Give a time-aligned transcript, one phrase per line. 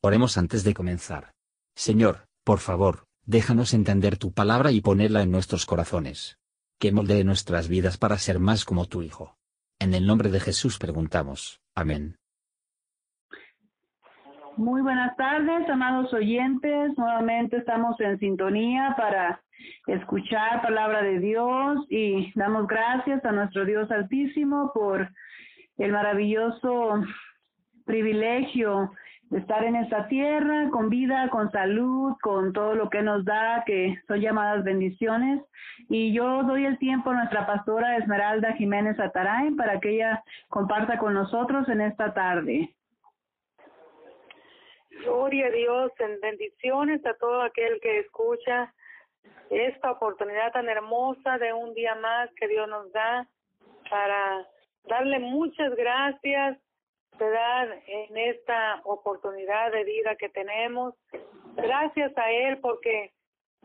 [0.00, 1.32] Oremos antes de comenzar.
[1.74, 6.38] Señor, por favor, déjanos entender tu palabra y ponerla en nuestros corazones.
[6.78, 9.36] Que moldee nuestras vidas para ser más como tu Hijo.
[9.80, 11.60] En el nombre de Jesús preguntamos.
[11.74, 12.16] Amén.
[14.56, 16.96] Muy buenas tardes, amados oyentes.
[16.96, 19.42] Nuevamente estamos en sintonía para
[19.88, 25.10] escuchar palabra de Dios y damos gracias a nuestro Dios Altísimo por
[25.76, 27.02] el maravilloso
[27.84, 28.92] privilegio
[29.30, 33.62] de estar en esta tierra con vida, con salud, con todo lo que nos da,
[33.66, 35.42] que son llamadas bendiciones.
[35.88, 40.98] Y yo doy el tiempo a nuestra pastora Esmeralda Jiménez Atarain para que ella comparta
[40.98, 42.74] con nosotros en esta tarde.
[45.04, 48.72] Gloria a Dios, en bendiciones a todo aquel que escucha
[49.50, 53.28] esta oportunidad tan hermosa de un día más que Dios nos da
[53.88, 54.46] para
[54.84, 56.58] darle muchas gracias,
[57.20, 60.94] en esta oportunidad de vida que tenemos.
[61.56, 63.12] Gracias a Él porque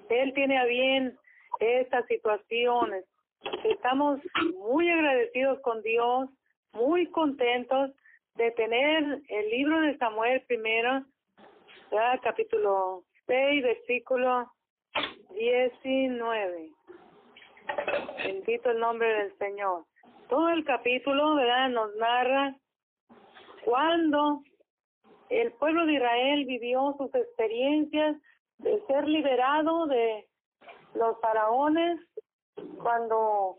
[0.09, 1.17] Él tiene a bien
[1.59, 3.05] estas situaciones.
[3.63, 4.19] Estamos
[4.57, 6.29] muy agradecidos con Dios,
[6.73, 7.91] muy contentos
[8.35, 11.03] de tener el libro de Samuel primero,
[12.23, 14.51] capítulo 6, versículo
[15.35, 16.69] 19.
[18.17, 19.85] Bendito el nombre del Señor.
[20.29, 21.69] Todo el capítulo, ¿verdad?
[21.69, 22.55] Nos narra
[23.65, 24.41] cuando
[25.29, 28.17] el pueblo de Israel vivió sus experiencias
[28.59, 30.27] de ser liberado de
[30.95, 31.99] los faraones,
[32.81, 33.57] cuando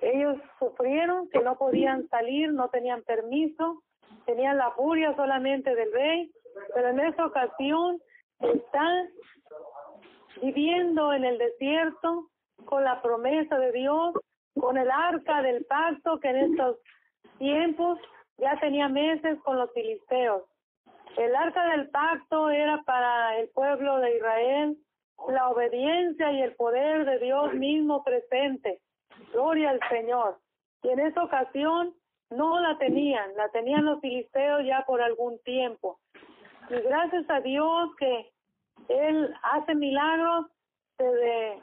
[0.00, 3.82] ellos sufrieron que no podían salir, no tenían permiso,
[4.26, 6.30] tenían la furia solamente del rey,
[6.74, 8.00] pero en esta ocasión
[8.40, 9.08] están
[10.42, 12.28] viviendo en el desierto
[12.66, 14.14] con la promesa de Dios,
[14.58, 16.78] con el arca del pacto que en estos
[17.38, 17.98] tiempos
[18.38, 20.42] ya tenía meses con los filisteos.
[21.16, 24.76] El arca del pacto era para el pueblo de Israel
[25.28, 28.80] la obediencia y el poder de Dios mismo presente.
[29.32, 30.38] Gloria al Señor.
[30.82, 31.94] Y en esa ocasión
[32.30, 36.00] no la tenían, la tenían los filisteos ya por algún tiempo.
[36.68, 38.32] Y gracias a Dios que
[38.88, 40.46] Él hace milagros
[40.98, 41.62] desde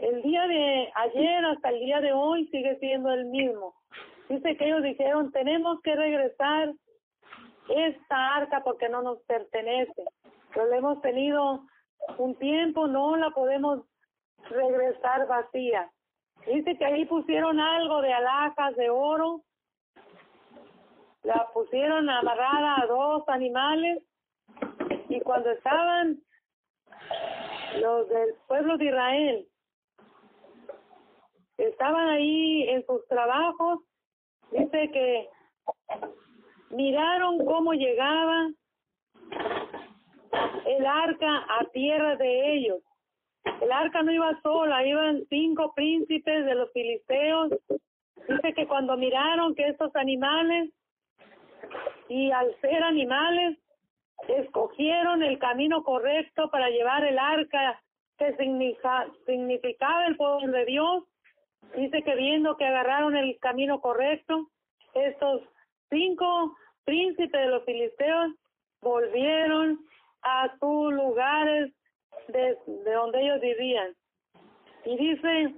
[0.00, 3.74] el día de ayer hasta el día de hoy sigue siendo el mismo.
[4.32, 6.72] Dice que ellos dijeron, tenemos que regresar
[7.68, 10.04] esta arca porque no nos pertenece.
[10.54, 11.66] Pero la hemos tenido
[12.16, 13.80] un tiempo, no la podemos
[14.48, 15.92] regresar vacía.
[16.46, 19.42] Dice que ahí pusieron algo de alhajas de oro,
[21.24, 24.02] la pusieron amarrada a dos animales
[25.10, 26.22] y cuando estaban
[27.82, 29.48] los del pueblo de Israel,
[31.58, 33.80] estaban ahí en sus trabajos,
[34.52, 35.28] Dice que
[36.70, 38.50] miraron cómo llegaba
[40.66, 42.80] el arca a tierra de ellos.
[43.60, 47.50] El arca no iba sola, iban cinco príncipes de los filisteos.
[48.28, 50.70] Dice que cuando miraron que estos animales,
[52.08, 53.58] y al ser animales,
[54.28, 57.80] escogieron el camino correcto para llevar el arca
[58.18, 58.36] que
[59.26, 61.04] significaba el poder de Dios,
[61.74, 64.48] Dice que viendo que agarraron el camino correcto,
[64.94, 65.42] estos
[65.88, 68.32] cinco príncipes de los filisteos
[68.80, 69.78] volvieron
[70.22, 71.72] a sus lugares
[72.28, 73.94] de, de donde ellos vivían.
[74.84, 75.54] Y dice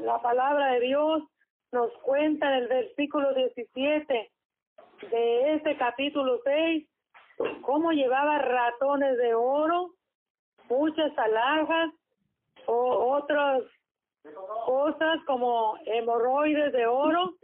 [0.00, 1.22] la palabra de Dios,
[1.70, 4.30] nos cuenta en el versículo 17
[5.10, 6.86] de este capítulo 6,
[7.62, 9.90] cómo llevaba ratones de oro,
[10.68, 11.92] muchas alhajas
[12.66, 13.64] o otros
[14.66, 17.34] cosas como hemorroides de oro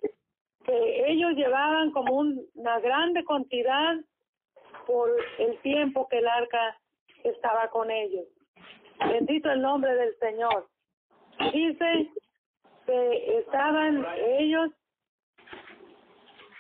[0.64, 2.14] que ellos llevaban como
[2.54, 3.96] una grande cantidad
[4.86, 6.78] por el tiempo que el arca
[7.24, 8.26] estaba con ellos.
[8.98, 10.68] Bendito el nombre del Señor.
[11.52, 12.10] Dice
[12.86, 14.70] que estaban ellos,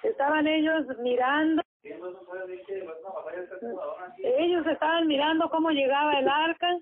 [0.02, 1.62] estaban ellos mirando,
[4.22, 6.78] ellos estaban mirando cómo llegaba el arca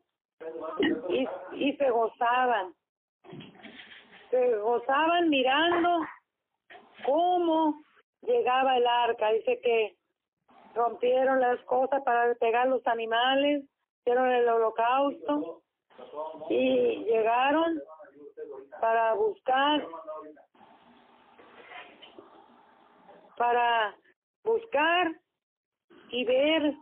[1.08, 2.74] y, y se gozaban
[4.30, 6.00] se gozaban mirando
[7.04, 7.80] cómo
[8.22, 9.30] llegaba el arca.
[9.32, 9.96] Dice que
[10.74, 13.64] rompieron las cosas para pegar los animales,
[14.00, 15.62] hicieron el holocausto
[16.50, 17.80] y llegaron
[18.80, 19.86] para buscar
[23.36, 23.94] para
[24.44, 25.12] buscar
[26.10, 26.74] y ver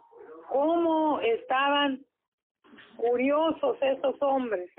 [0.48, 2.04] cómo estaban
[2.96, 4.70] curiosos esos hombres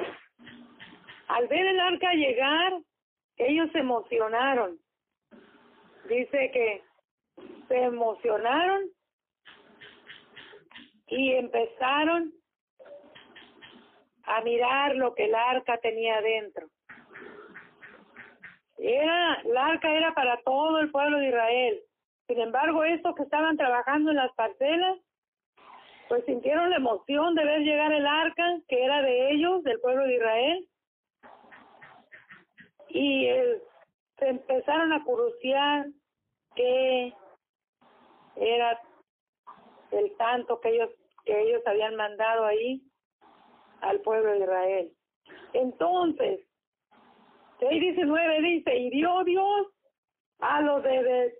[1.28, 2.74] al ver el arca llegar,
[3.38, 4.80] ellos se emocionaron.
[6.08, 6.84] Dice que
[7.68, 8.84] se emocionaron
[11.08, 12.34] y empezaron
[14.24, 16.68] a mirar lo que el arca tenía dentro.
[18.78, 21.82] Era, el arca era para todo el pueblo de Israel.
[22.28, 24.98] Sin embargo, estos que estaban trabajando en las parcelas,
[26.10, 30.04] pues sintieron la emoción de ver llegar el arca, que era de ellos, del pueblo
[30.04, 30.68] de Israel,
[32.96, 33.28] y
[34.18, 35.88] se empezaron a cruciar
[36.56, 37.14] que
[38.38, 38.82] era
[39.92, 40.90] el tanto que ellos
[41.26, 42.82] que ellos habían mandado ahí
[43.82, 44.92] al pueblo de Israel.
[45.54, 46.40] Entonces,
[47.60, 49.68] 6.19 dice, y dio Dios
[50.40, 51.34] a los de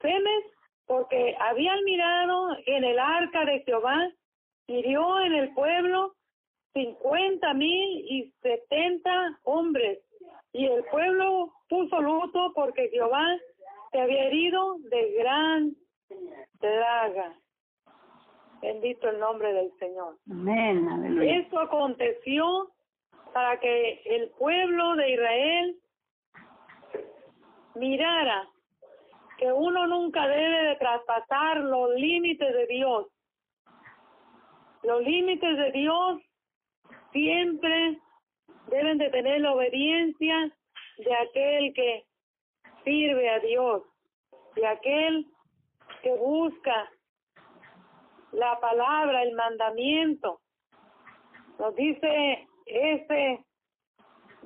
[0.00, 0.44] Semes
[0.86, 4.10] porque habían mirado en el arca de Jehová,
[4.66, 6.14] hirió en el pueblo
[6.72, 10.00] cincuenta mil y setenta hombres,
[10.52, 13.36] y el pueblo puso luto porque Jehová
[13.92, 15.76] se había herido de gran
[16.60, 17.34] draga.
[18.60, 20.16] Bendito el nombre del Señor.
[20.30, 21.22] Amén.
[21.22, 22.70] Esto aconteció
[23.32, 25.76] para que el pueblo de Israel
[27.74, 28.48] mirara
[29.38, 33.06] que uno nunca debe de traspasar los límites de Dios.
[34.82, 36.20] Los límites de Dios
[37.12, 37.98] siempre
[38.70, 40.50] deben de tener la obediencia
[40.98, 42.04] de aquel que
[42.84, 43.82] sirve a Dios,
[44.54, 45.26] de aquel
[46.02, 46.90] que busca
[48.32, 50.40] la palabra, el mandamiento.
[51.58, 53.44] Nos dice este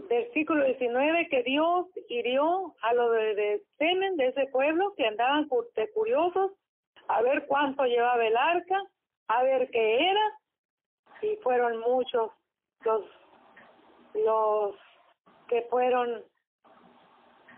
[0.09, 5.49] versículo 19 que Dios hirió a los de, de Semen, de ese pueblo, que andaban
[5.77, 6.53] de curiosos
[7.09, 8.83] a ver cuánto llevaba el arca,
[9.29, 10.39] a ver qué era,
[11.23, 12.33] y fueron muchos
[12.85, 13.05] los,
[14.15, 14.77] los
[15.49, 16.25] que fueron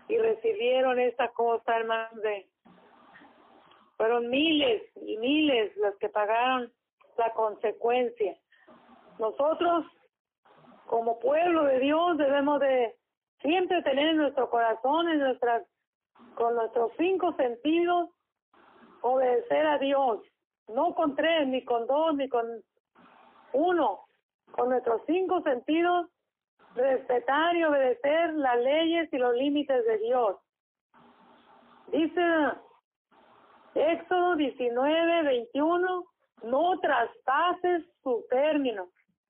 [0.07, 2.49] y recibieron esta cosa, hermanos, de
[3.97, 6.71] fueron miles y miles los que pagaron
[7.17, 8.37] la consecuencia.
[9.17, 9.85] Nosotros,
[10.85, 12.95] como pueblo de Dios, debemos de
[13.41, 15.63] siempre tener en nuestro corazón, en nuestras,
[16.35, 18.09] con nuestros cinco sentidos,
[19.01, 20.21] obedecer a Dios,
[20.67, 22.45] no con tres, ni con dos, ni con
[23.53, 24.01] uno,
[24.51, 26.07] con nuestros cinco sentidos,
[26.77, 30.37] respetar y obedecer las leyes y los límites de Dios.
[31.91, 32.21] Dice
[33.73, 36.05] Éxodo 19, 21,
[36.43, 38.87] no traspases su término.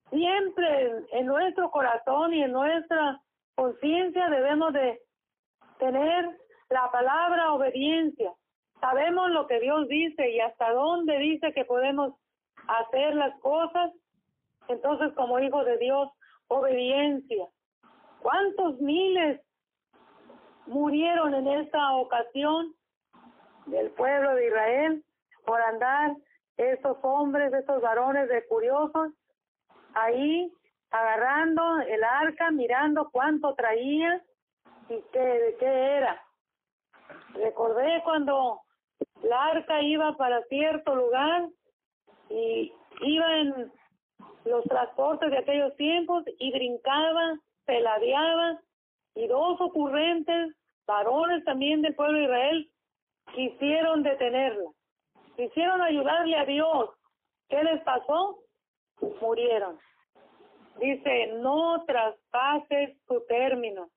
[0.10, 3.22] Siempre en, nuestro corazón y en nuestra
[3.56, 5.02] conciencia debemos de
[5.80, 6.38] tener
[6.70, 8.32] la palabra obediencia.
[8.80, 12.14] Sabemos lo que Dios dice y hasta dónde dice que podemos
[12.68, 13.92] hacer las cosas.
[14.68, 16.10] Entonces, como hijo de Dios,
[16.48, 17.48] obediencia.
[18.22, 19.42] ¿Cuántos miles
[20.66, 22.74] murieron en esta ocasión
[23.66, 25.04] del pueblo de Israel
[25.46, 26.16] por andar
[26.58, 29.12] esos hombres, esos varones de curiosos,
[29.94, 30.52] ahí
[30.92, 34.22] agarrando el arca, mirando cuánto traía
[34.90, 36.22] y qué, qué era.
[37.34, 38.62] Recordé cuando
[39.24, 41.48] el arca iba para cierto lugar
[42.30, 43.72] y iba en
[44.48, 48.60] los transportes de aquellos tiempos y brincaba, peladeaba
[49.16, 50.56] y dos ocurrentes
[50.86, 52.72] varones también del pueblo de Israel
[53.36, 54.72] quisieron detenerla,
[55.36, 56.90] quisieron ayudarle a Dios.
[57.50, 58.40] ¿Qué les pasó?
[59.22, 59.80] Murieron.
[60.80, 63.90] Dice, no traspases tu término,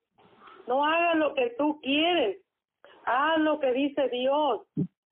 [0.67, 2.39] no hagas lo que tú quieres,
[3.05, 4.63] haz lo que dice Dios.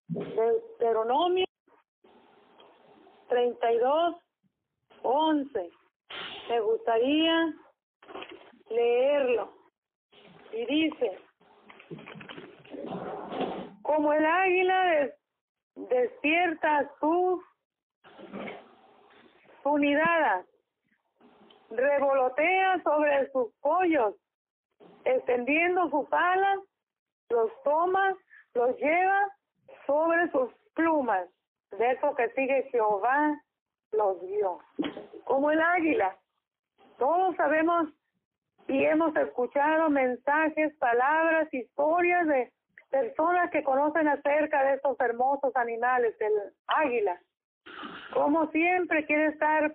[0.08, 1.44] Deuteronomio
[3.28, 4.16] 32,
[5.02, 5.70] 11.
[6.48, 7.54] Me gustaría
[8.70, 9.52] leerlo.
[10.52, 11.18] Y dice,
[13.82, 15.10] como el águila
[15.74, 17.42] despierta sus
[19.64, 20.46] unidades,
[21.70, 24.14] revolotea sobre sus pollos,
[25.04, 26.60] extendiendo sus alas,
[27.28, 28.16] los toma,
[28.54, 29.28] los lleva
[29.86, 31.28] sobre sus plumas.
[31.72, 33.38] De eso que sigue Jehová
[33.92, 34.58] los vio.
[35.24, 36.16] Como el águila.
[36.98, 37.88] Todos sabemos
[38.66, 42.52] y hemos escuchado mensajes, palabras, historias de
[42.90, 46.32] personas que conocen acerca de estos hermosos animales, el
[46.66, 47.18] águila.
[48.12, 49.74] Como siempre quiere estar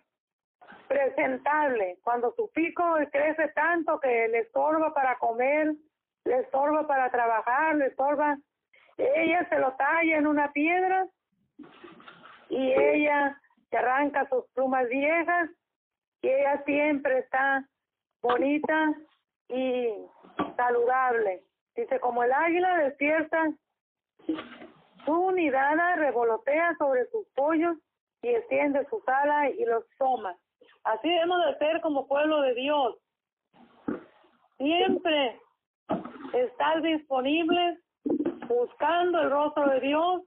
[0.88, 5.74] presentable, cuando su pico crece tanto que le estorba para comer,
[6.26, 8.38] le estorba para trabajar, le estorba,
[8.98, 11.08] ella se lo talla en una piedra
[12.50, 13.40] y ella
[13.74, 15.50] se arranca sus plumas viejas
[16.22, 17.68] y ella siempre está
[18.22, 18.94] bonita
[19.50, 19.90] y
[20.56, 21.42] saludable.
[21.76, 23.52] Dice, como el águila despierta,
[25.06, 27.76] su unidad revolotea sobre sus pollos,
[28.22, 30.38] y extiende sus alas y los toma.
[30.84, 32.96] Así debemos de ser como pueblo de Dios.
[34.58, 35.42] Siempre
[36.32, 37.80] estar disponibles
[38.48, 40.22] buscando el rostro de Dios.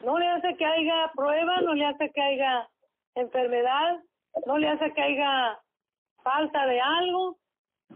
[0.00, 2.68] No le hace que haya prueba, no le hace que haya
[3.14, 3.98] enfermedad,
[4.46, 5.58] no le hace que haya
[6.22, 7.36] falta de algo.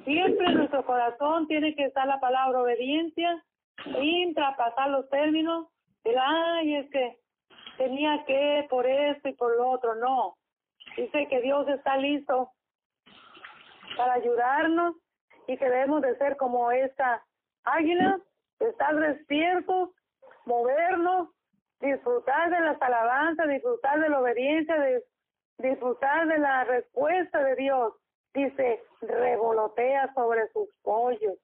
[0.04, 3.44] Siempre en nuestro corazón tiene que estar la palabra obediencia,
[3.84, 5.68] sin traspasar los términos.
[6.04, 7.18] De, ay, es que
[7.76, 9.94] tenía que por esto y por lo otro.
[9.94, 10.36] No.
[10.96, 12.50] Dice que Dios está listo
[13.96, 14.96] para ayudarnos
[15.46, 17.24] y que debemos de ser como esta
[17.64, 18.18] águila,
[18.58, 19.90] estar despiertos,
[20.44, 21.28] movernos,
[21.82, 25.04] disfrutar de las alabanzas, disfrutar de la obediencia, de,
[25.58, 27.94] disfrutar de la respuesta de Dios.
[28.32, 31.38] Dice, revolotea sobre sus pollos.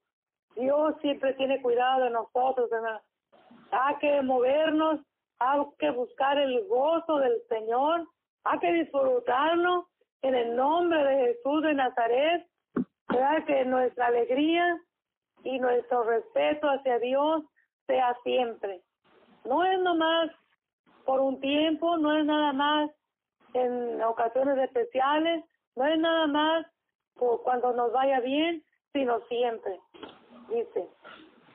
[0.57, 3.03] Dios siempre tiene cuidado de nosotros, ¿verdad?
[3.71, 5.01] Hay que movernos,
[5.39, 8.07] hay que buscar el gozo del Señor,
[8.45, 9.87] hay que disfrutarnos
[10.23, 12.47] en el nombre de Jesús de Nazaret,
[13.09, 13.45] ¿verdad?
[13.45, 14.81] Que nuestra alegría
[15.45, 17.43] y nuestro respeto hacia Dios
[17.87, 18.81] sea siempre.
[19.49, 20.31] No es nomás
[21.07, 22.91] por un tiempo, no es nada más
[23.55, 25.43] en ocasiones especiales,
[25.75, 26.67] no es nada más
[27.15, 28.63] por cuando nos vaya bien,
[28.93, 29.81] sino siempre.
[30.51, 30.87] Dice,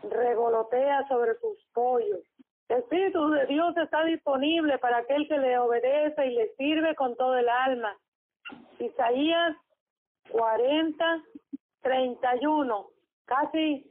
[0.09, 2.21] revolotea sobre sus pollos.
[2.67, 7.15] El Espíritu de Dios está disponible para aquel que le obedece y le sirve con
[7.15, 7.95] todo el alma.
[8.79, 9.55] Isaías
[10.31, 11.23] 40,
[11.81, 12.87] 31.
[13.25, 13.85] Casi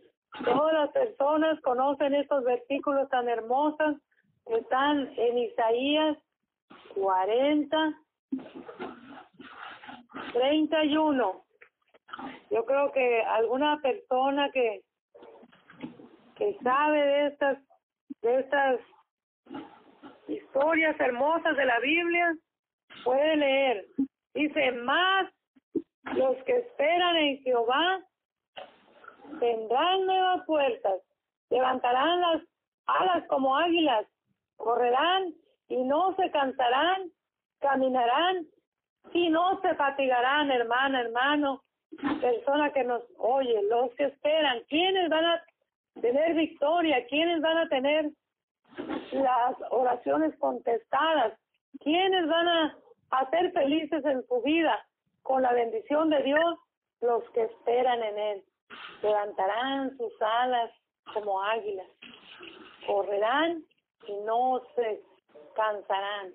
[0.45, 3.97] todas las personas conocen estos versículos tan hermosos
[4.47, 6.19] están en Isaías
[6.95, 7.99] 40,
[10.33, 11.45] 31.
[12.51, 14.83] Yo creo que alguna persona que
[16.37, 17.59] que sabe de estas
[18.23, 18.81] de estas
[20.29, 22.35] historias hermosas de la Biblia
[23.05, 23.87] puede leer.
[24.35, 25.31] Dice, más
[26.15, 28.01] los que esperan en Jehová
[29.41, 31.01] tendrán nuevas puertas,
[31.51, 32.43] levantarán las
[32.87, 34.07] alas como águilas,
[34.57, 35.35] correrán
[35.69, 37.11] y no se cansarán,
[37.61, 38.47] caminarán
[39.13, 41.63] y no se fatigarán, hermana, hermano,
[42.21, 45.43] persona que nos oye, los que esperan, ¿quiénes van a
[46.01, 47.07] tener victoria?
[47.09, 48.11] ¿Quiénes van a tener
[49.13, 51.35] las oraciones contestadas?
[51.81, 52.79] ¿Quiénes van a,
[53.31, 54.87] ser felices en su vida
[55.23, 56.59] con la bendición de Dios?
[57.01, 58.45] Los que esperan en Él
[59.03, 60.71] levantarán sus alas
[61.13, 61.89] como águilas,
[62.87, 63.65] correrán
[64.07, 65.03] y no se
[65.55, 66.33] cansarán,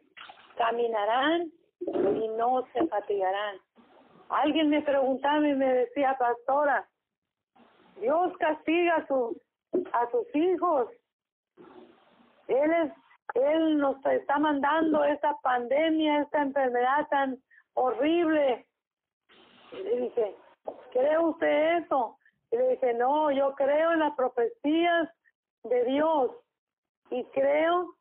[0.58, 3.58] caminarán y no se fatigarán.
[4.30, 6.88] Alguien me preguntaba y me decía, pastora,
[8.00, 9.38] Dios castiga a sus,
[9.94, 10.90] a sus hijos.
[12.48, 12.92] Él es,
[13.36, 17.38] Él nos está mandando esta pandemia, esta enfermedad tan
[17.74, 18.66] horrible.
[19.72, 20.36] Y le dije,
[20.92, 22.17] ¿cree usted eso?
[22.52, 25.10] Y le dije, no, yo creo en las profecías
[25.64, 26.32] de Dios
[27.10, 27.96] y creo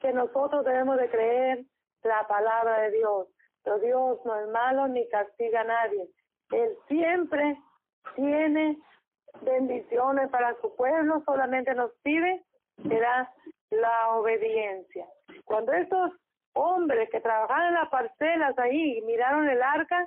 [0.00, 1.64] que nosotros debemos de creer
[2.02, 3.28] la palabra de Dios.
[3.62, 6.08] Pero Dios no es malo ni castiga a nadie.
[6.50, 7.58] Él siempre
[8.14, 8.78] tiene
[9.42, 12.44] bendiciones para su pueblo, solamente nos pide
[12.82, 13.30] será
[13.70, 15.06] la obediencia.
[15.44, 16.12] Cuando estos
[16.52, 20.06] hombres que trabajaban en las parcelas ahí miraron el arca,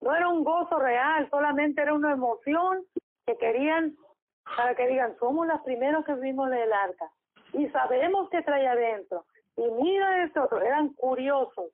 [0.00, 2.84] no era un gozo real, solamente era una emoción
[3.26, 3.96] que querían
[4.56, 7.10] para que digan, somos los primeros que vimos el arca
[7.52, 9.24] y sabemos que trae adentro.
[9.56, 11.70] Y mira esto, eran curiosos.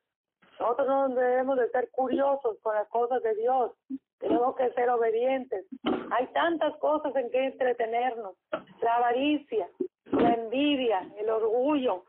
[0.58, 3.72] Nosotros no debemos de ser curiosos con las cosas de Dios.
[4.18, 5.64] Tenemos que ser obedientes.
[6.10, 8.34] Hay tantas cosas en que entretenernos.
[8.82, 9.68] La avaricia,
[10.12, 12.04] la envidia, el orgullo,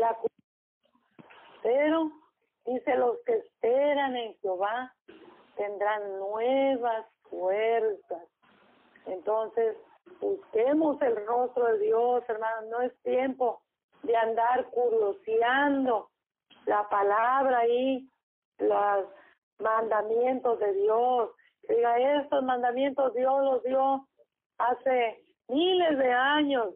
[0.00, 0.16] la
[1.62, 2.10] pero
[2.64, 4.94] dice los que esperan en Jehová
[5.56, 8.22] tendrán nuevas fuerzas.
[9.04, 9.76] Entonces,
[10.20, 13.60] busquemos el rostro de Dios, hermanos, no es tiempo
[14.02, 16.08] de andar curioseando
[16.64, 18.08] la palabra ahí,
[18.58, 19.06] los
[19.58, 21.30] mandamientos de Dios.
[21.68, 24.08] Diga, estos mandamientos Dios los dio
[24.56, 26.74] hace miles de años.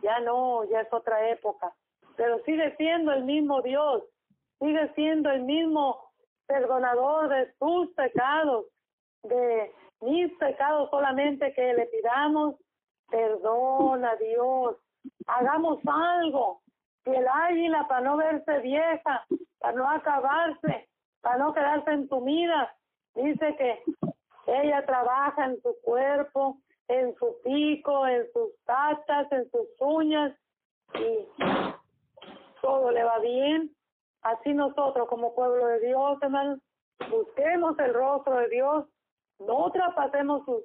[0.00, 1.74] Ya no, ya es otra época
[2.16, 4.02] pero sigue siendo el mismo Dios,
[4.58, 5.98] sigue siendo el mismo
[6.46, 8.66] perdonador de tus pecados,
[9.22, 12.56] de mis pecados solamente que le pidamos
[13.10, 14.76] perdón a Dios,
[15.26, 16.60] hagamos algo,
[17.04, 19.26] Y el águila, para no verse vieja,
[19.58, 20.88] para no acabarse,
[21.20, 22.74] para no quedarse entumida,
[23.14, 23.82] dice que
[24.46, 30.32] ella trabaja en su cuerpo, en su pico, en sus patas, en sus uñas
[30.94, 31.26] y
[32.62, 33.70] todo le va bien.
[34.22, 36.60] Así nosotros como pueblo de Dios, hermanos,
[37.10, 38.86] busquemos el rostro de Dios,
[39.40, 40.62] no traspasemos sus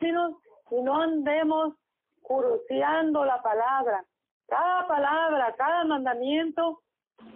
[0.00, 0.40] sino
[0.70, 1.74] y no andemos
[2.22, 4.04] curuciando la palabra.
[4.48, 6.80] Cada palabra, cada mandamiento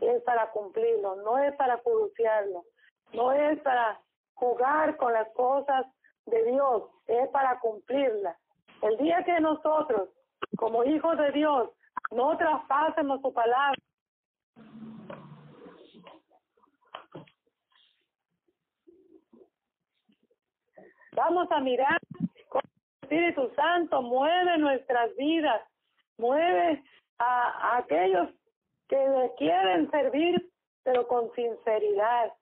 [0.01, 2.65] es para cumplirlo, no es para curuciarlo,
[3.13, 4.01] no es para
[4.35, 5.87] jugar con las cosas
[6.27, 8.37] de Dios, es para cumplirla.
[8.83, 10.09] El día que nosotros,
[10.57, 11.71] como hijos de Dios,
[12.11, 13.77] no traspasemos su palabra,
[21.31, 22.01] vamos a mirar
[22.49, 25.63] cómo el Espíritu Santo mueve nuestras vidas,
[26.19, 26.83] mueve
[27.19, 28.31] a, aquellos
[28.89, 30.51] que le quieren servir,
[30.83, 32.33] pero con sinceridad,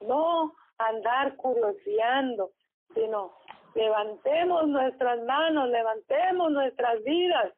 [0.00, 2.52] no andar curioseando,
[2.94, 3.34] sino
[3.74, 7.52] levantemos nuestras manos, levantemos nuestras vidas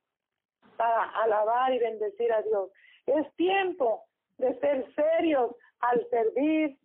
[0.77, 2.71] para alabar y bendecir a Dios.
[3.07, 4.03] Es tiempo
[4.39, 6.77] de ser serios al servir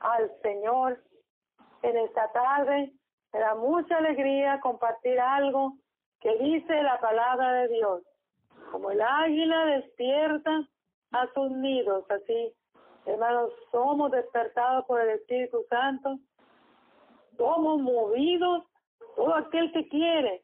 [0.00, 0.98] al Señor.
[1.82, 2.92] En esta tarde
[3.32, 5.74] me mucha alegría compartir algo
[6.20, 8.02] que dice la palabra de Dios.
[8.70, 10.68] Como el águila despierta
[11.12, 12.54] a sus nidos, así,
[13.06, 16.18] hermanos, somos despertados por el Espíritu Santo
[17.36, 18.64] somos movidos,
[19.16, 20.42] todo aquel que quiere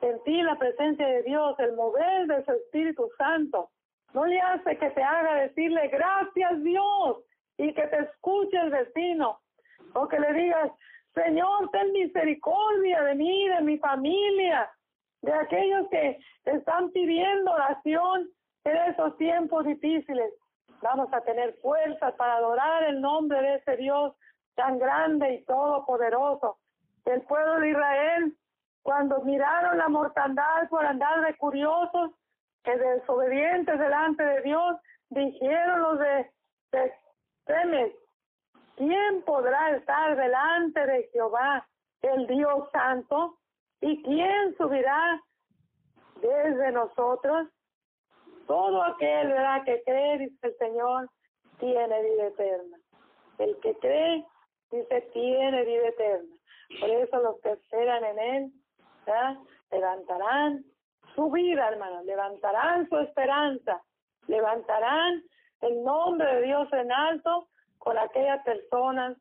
[0.00, 3.70] sentir la presencia de Dios, el mover de su Espíritu Santo,
[4.12, 7.18] no le hace que te haga decirle gracias Dios
[7.56, 9.40] y que te escuche el vecino,
[9.94, 10.70] o que le digas,
[11.14, 14.70] Señor, ten misericordia de mí, de mi familia,
[15.22, 18.28] de aquellos que están pidiendo oración
[18.64, 20.32] en esos tiempos difíciles.
[20.82, 24.12] Vamos a tener fuerzas para adorar el nombre de ese Dios
[24.56, 26.58] tan grande y todopoderoso.
[27.04, 28.36] El pueblo de Israel,
[28.82, 32.10] cuando miraron la mortandad por andar de curiosos,
[32.64, 34.76] que desobedientes delante de Dios,
[35.10, 36.30] dijeron los de,
[36.72, 37.94] de
[38.76, 41.66] ¿quién podrá estar delante de Jehová,
[42.02, 43.38] el Dios Santo?
[43.80, 45.20] ¿Y quién subirá
[46.20, 47.48] desde nosotros?
[48.46, 49.64] Todo aquel ¿verdad?
[49.64, 51.08] que cree, dice el Señor,
[51.58, 52.78] tiene vida eterna.
[53.38, 54.24] El que cree
[54.70, 56.34] dice, tiene vida eterna.
[56.80, 58.52] Por eso los que esperan en Él,
[59.70, 60.64] levantarán
[61.14, 63.82] su vida, hermano, levantarán su esperanza,
[64.26, 65.22] levantarán
[65.60, 67.48] el nombre de Dios en alto
[67.84, 69.16] con aquellas personas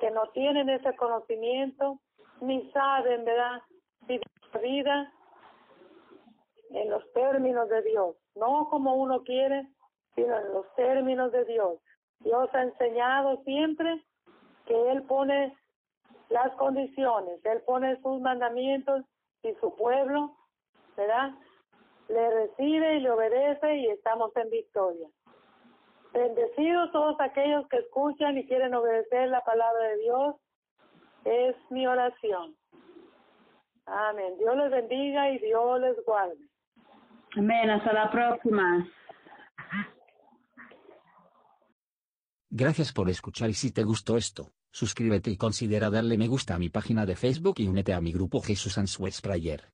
[0.00, 1.98] que no tienen ese conocimiento
[2.40, 3.62] ni saben, ¿verdad?,
[4.02, 5.12] vivir la vida
[6.70, 9.66] en los términos de Dios, no como uno quiere,
[10.14, 11.78] sino en los términos de Dios.
[12.20, 14.04] Dios ha enseñado siempre
[14.66, 15.56] que Él pone
[16.28, 19.04] las condiciones, Él pone sus mandamientos
[19.42, 20.36] y su pueblo,
[20.96, 21.32] ¿verdad?
[22.08, 25.08] Le recibe y le obedece y estamos en victoria.
[26.14, 30.36] Bendecidos todos aquellos que escuchan y quieren obedecer la palabra de Dios,
[31.24, 32.54] es mi oración.
[33.86, 34.38] Amén.
[34.38, 36.38] Dios les bendiga y Dios les guarde.
[37.36, 37.68] Amén.
[37.68, 38.88] Hasta la próxima.
[42.48, 46.58] Gracias por escuchar y si te gustó esto, suscríbete y considera darle me gusta a
[46.58, 49.73] mi página de Facebook y únete a mi grupo Jesús Answers Prayer.